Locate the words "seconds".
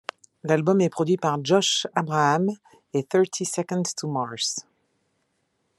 3.45-3.83